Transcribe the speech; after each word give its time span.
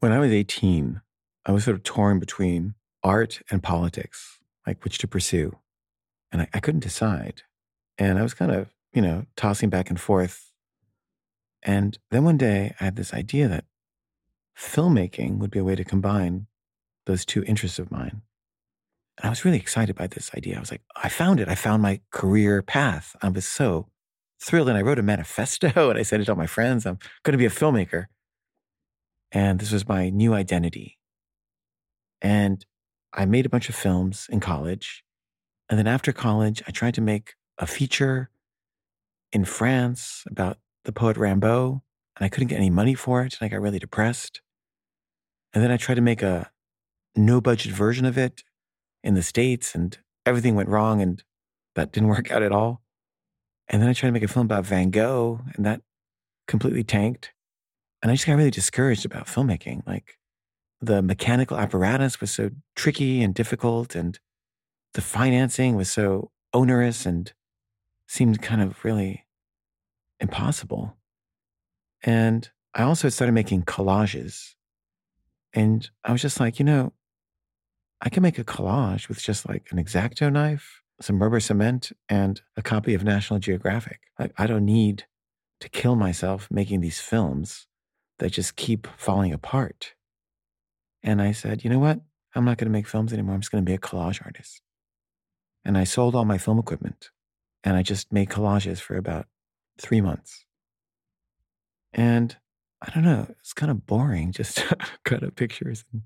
When 0.00 0.12
I 0.12 0.18
was 0.18 0.32
18, 0.32 1.02
I 1.44 1.52
was 1.52 1.64
sort 1.64 1.76
of 1.76 1.82
torn 1.82 2.18
between 2.18 2.74
art 3.02 3.42
and 3.50 3.62
politics, 3.62 4.38
like 4.66 4.82
which 4.82 4.96
to 4.98 5.08
pursue. 5.08 5.58
And 6.32 6.42
I, 6.42 6.48
I 6.54 6.60
couldn't 6.60 6.80
decide. 6.80 7.42
And 7.98 8.18
I 8.18 8.22
was 8.22 8.32
kind 8.32 8.50
of, 8.50 8.68
you 8.94 9.02
know, 9.02 9.26
tossing 9.36 9.68
back 9.68 9.90
and 9.90 10.00
forth. 10.00 10.52
And 11.62 11.98
then 12.10 12.24
one 12.24 12.38
day 12.38 12.74
I 12.80 12.84
had 12.84 12.96
this 12.96 13.12
idea 13.12 13.46
that 13.48 13.66
filmmaking 14.58 15.36
would 15.38 15.50
be 15.50 15.58
a 15.58 15.64
way 15.64 15.74
to 15.74 15.84
combine 15.84 16.46
those 17.04 17.26
two 17.26 17.44
interests 17.44 17.78
of 17.78 17.90
mine. 17.90 18.22
And 19.18 19.26
I 19.26 19.28
was 19.28 19.44
really 19.44 19.58
excited 19.58 19.96
by 19.96 20.06
this 20.06 20.30
idea. 20.34 20.56
I 20.56 20.60
was 20.60 20.70
like, 20.70 20.82
I 20.96 21.10
found 21.10 21.40
it. 21.40 21.48
I 21.48 21.54
found 21.54 21.82
my 21.82 22.00
career 22.10 22.62
path. 22.62 23.14
I 23.20 23.28
was 23.28 23.44
so 23.44 23.88
thrilled. 24.40 24.70
And 24.70 24.78
I 24.78 24.82
wrote 24.82 24.98
a 24.98 25.02
manifesto 25.02 25.68
and 25.90 25.98
I 25.98 26.02
sent 26.04 26.22
it 26.22 26.24
to 26.24 26.32
all 26.32 26.38
my 26.38 26.46
friends. 26.46 26.86
I'm 26.86 26.98
going 27.22 27.32
to 27.32 27.38
be 27.38 27.44
a 27.44 27.50
filmmaker. 27.50 28.06
And 29.32 29.58
this 29.58 29.72
was 29.72 29.88
my 29.88 30.10
new 30.10 30.34
identity. 30.34 30.98
And 32.20 32.64
I 33.12 33.24
made 33.24 33.46
a 33.46 33.50
bunch 33.50 33.68
of 33.68 33.74
films 33.74 34.26
in 34.30 34.40
college. 34.40 35.04
And 35.68 35.78
then 35.78 35.86
after 35.86 36.12
college, 36.12 36.62
I 36.66 36.70
tried 36.70 36.94
to 36.94 37.00
make 37.00 37.34
a 37.58 37.66
feature 37.66 38.30
in 39.32 39.44
France 39.44 40.24
about 40.26 40.58
the 40.84 40.92
poet 40.92 41.16
Rimbaud. 41.16 41.80
And 42.16 42.24
I 42.24 42.28
couldn't 42.28 42.48
get 42.48 42.56
any 42.56 42.70
money 42.70 42.94
for 42.94 43.22
it. 43.22 43.36
And 43.40 43.46
I 43.46 43.48
got 43.48 43.60
really 43.60 43.78
depressed. 43.78 44.40
And 45.52 45.62
then 45.62 45.70
I 45.70 45.76
tried 45.76 45.94
to 45.96 46.00
make 46.00 46.22
a 46.22 46.50
no 47.16 47.40
budget 47.40 47.72
version 47.72 48.04
of 48.04 48.18
it 48.18 48.42
in 49.02 49.14
the 49.14 49.22
States 49.22 49.74
and 49.74 49.98
everything 50.26 50.54
went 50.54 50.68
wrong 50.68 51.00
and 51.00 51.22
that 51.74 51.92
didn't 51.92 52.08
work 52.14 52.30
out 52.30 52.42
at 52.42 52.52
all. 52.52 52.82
And 53.68 53.80
then 53.80 53.88
I 53.88 53.92
tried 53.92 54.08
to 54.08 54.12
make 54.12 54.22
a 54.22 54.28
film 54.28 54.46
about 54.46 54.66
Van 54.66 54.90
Gogh 54.90 55.40
and 55.54 55.64
that 55.64 55.82
completely 56.48 56.82
tanked. 56.82 57.32
And 58.02 58.10
I 58.10 58.14
just 58.14 58.26
got 58.26 58.34
really 58.34 58.50
discouraged 58.50 59.04
about 59.04 59.26
filmmaking. 59.26 59.86
Like 59.86 60.18
the 60.80 61.02
mechanical 61.02 61.56
apparatus 61.56 62.20
was 62.20 62.30
so 62.30 62.50
tricky 62.74 63.22
and 63.22 63.34
difficult, 63.34 63.94
and 63.94 64.18
the 64.94 65.02
financing 65.02 65.76
was 65.76 65.90
so 65.90 66.30
onerous 66.52 67.06
and 67.06 67.32
seemed 68.08 68.42
kind 68.42 68.60
of 68.60 68.84
really 68.84 69.26
impossible. 70.18 70.96
And 72.02 72.48
I 72.74 72.82
also 72.82 73.08
started 73.08 73.32
making 73.32 73.64
collages. 73.64 74.54
And 75.52 75.88
I 76.04 76.12
was 76.12 76.22
just 76.22 76.40
like, 76.40 76.58
you 76.58 76.64
know, 76.64 76.92
I 78.00 78.08
can 78.08 78.22
make 78.22 78.38
a 78.38 78.44
collage 78.44 79.08
with 79.08 79.22
just 79.22 79.48
like 79.48 79.68
an 79.70 79.78
X-Acto 79.78 80.32
knife, 80.32 80.82
some 81.00 81.20
rubber 81.20 81.40
cement, 81.40 81.92
and 82.08 82.40
a 82.56 82.62
copy 82.62 82.94
of 82.94 83.04
National 83.04 83.38
Geographic. 83.38 84.00
Like, 84.18 84.32
I 84.38 84.46
don't 84.46 84.64
need 84.64 85.04
to 85.60 85.68
kill 85.68 85.96
myself 85.96 86.48
making 86.50 86.80
these 86.80 87.00
films 87.00 87.66
that 88.20 88.32
just 88.32 88.56
keep 88.56 88.86
falling 88.96 89.32
apart. 89.32 89.94
And 91.02 91.20
I 91.20 91.32
said, 91.32 91.64
you 91.64 91.70
know 91.70 91.78
what? 91.78 92.00
I'm 92.34 92.44
not 92.44 92.58
going 92.58 92.66
to 92.66 92.72
make 92.72 92.86
films 92.86 93.12
anymore. 93.12 93.34
I'm 93.34 93.40
just 93.40 93.50
going 93.50 93.64
to 93.64 93.68
be 93.68 93.74
a 93.74 93.78
collage 93.78 94.24
artist. 94.24 94.60
And 95.64 95.76
I 95.76 95.84
sold 95.84 96.14
all 96.14 96.24
my 96.24 96.38
film 96.38 96.58
equipment 96.58 97.10
and 97.64 97.76
I 97.76 97.82
just 97.82 98.12
made 98.12 98.28
collages 98.28 98.78
for 98.78 98.96
about 98.96 99.26
three 99.78 100.00
months. 100.00 100.44
And 101.92 102.36
I 102.80 102.90
don't 102.90 103.04
know, 103.04 103.26
it's 103.40 103.52
kind 103.52 103.70
of 103.70 103.86
boring 103.86 104.32
just 104.32 104.56
to 104.58 104.76
cut 105.04 105.22
up 105.22 105.34
pictures 105.34 105.84
and 105.92 106.02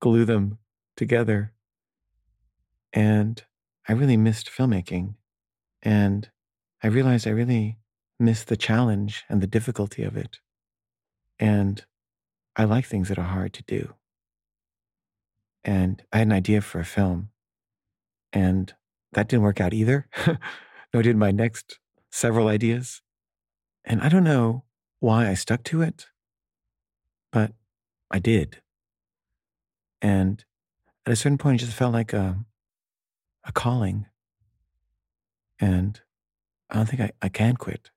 glue 0.00 0.24
them 0.24 0.58
together. 0.96 1.52
And 2.92 3.42
I 3.88 3.92
really 3.92 4.16
missed 4.16 4.50
filmmaking. 4.50 5.14
And 5.82 6.28
I 6.82 6.88
realized 6.88 7.26
I 7.26 7.30
really 7.30 7.78
missed 8.18 8.48
the 8.48 8.56
challenge 8.56 9.24
and 9.28 9.40
the 9.40 9.46
difficulty 9.46 10.02
of 10.02 10.16
it. 10.16 10.40
And 11.40 11.84
I 12.54 12.64
like 12.64 12.84
things 12.84 13.08
that 13.08 13.18
are 13.18 13.22
hard 13.22 13.54
to 13.54 13.62
do. 13.62 13.94
And 15.64 16.02
I 16.12 16.18
had 16.18 16.26
an 16.26 16.32
idea 16.32 16.60
for 16.60 16.78
a 16.78 16.84
film, 16.84 17.30
and 18.32 18.74
that 19.12 19.28
didn't 19.28 19.42
work 19.42 19.60
out 19.60 19.74
either. 19.74 20.06
Nor 20.92 21.02
did 21.02 21.16
my 21.16 21.30
next 21.30 21.78
several 22.10 22.48
ideas. 22.48 23.00
And 23.84 24.00
I 24.00 24.08
don't 24.08 24.24
know 24.24 24.64
why 24.98 25.28
I 25.28 25.34
stuck 25.34 25.62
to 25.64 25.82
it, 25.82 26.06
but 27.32 27.52
I 28.10 28.18
did. 28.18 28.60
And 30.02 30.44
at 31.06 31.12
a 31.12 31.16
certain 31.16 31.38
point, 31.38 31.62
it 31.62 31.66
just 31.66 31.76
felt 31.76 31.92
like 31.92 32.12
a, 32.12 32.44
a 33.44 33.52
calling. 33.52 34.06
And 35.58 36.00
I 36.68 36.76
don't 36.76 36.86
think 36.86 37.02
I, 37.02 37.12
I 37.22 37.28
can 37.28 37.56
quit. 37.56 37.90